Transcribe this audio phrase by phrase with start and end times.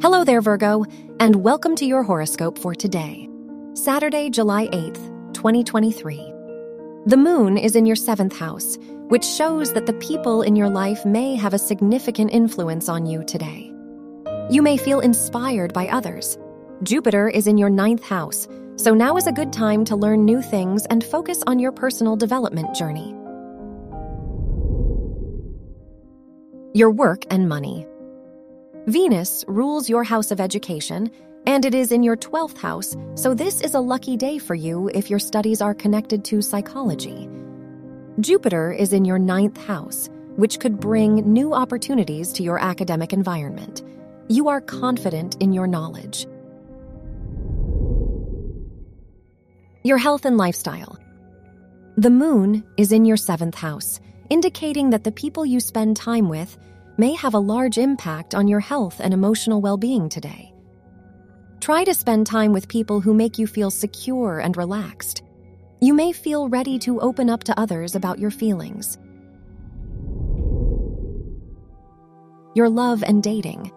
[0.00, 0.84] Hello there, Virgo,
[1.18, 3.28] and welcome to your horoscope for today,
[3.74, 6.32] Saturday, July 8th, 2023.
[7.06, 11.04] The moon is in your seventh house, which shows that the people in your life
[11.04, 13.72] may have a significant influence on you today.
[14.48, 16.38] You may feel inspired by others.
[16.84, 18.46] Jupiter is in your ninth house,
[18.76, 22.14] so now is a good time to learn new things and focus on your personal
[22.14, 23.16] development journey.
[26.72, 27.84] Your work and money.
[28.88, 31.10] Venus rules your house of education,
[31.46, 34.90] and it is in your 12th house, so this is a lucky day for you
[34.94, 37.28] if your studies are connected to psychology.
[38.20, 43.82] Jupiter is in your ninth house, which could bring new opportunities to your academic environment.
[44.28, 46.26] You are confident in your knowledge.
[49.84, 50.98] Your health and lifestyle.
[51.98, 56.56] The moon is in your seventh house, indicating that the people you spend time with
[56.98, 60.52] may have a large impact on your health and emotional well being today.
[61.60, 65.22] Try to spend time with people who make you feel secure and relaxed.
[65.80, 68.98] You may feel ready to open up to others about your feelings.
[72.54, 73.70] Your love and dating.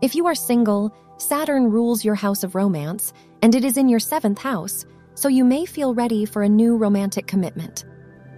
[0.00, 4.00] If you are single, Saturn rules your house of romance, and it is in your
[4.00, 7.84] seventh house, so you may feel ready for a new romantic commitment.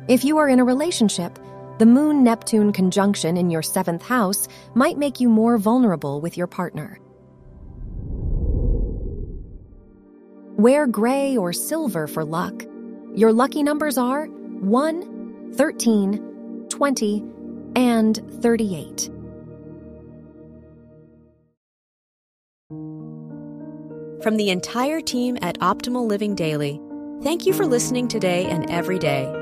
[0.09, 1.39] If you are in a relationship,
[1.79, 6.47] the Moon Neptune conjunction in your seventh house might make you more vulnerable with your
[6.47, 7.01] partner.
[10.57, 12.65] Wear gray or silver for luck.
[13.15, 17.25] Your lucky numbers are 1, 13, 20,
[17.75, 19.11] and 38.
[24.23, 26.81] From the entire team at Optimal Living Daily,
[27.23, 29.42] thank you for listening today and every day.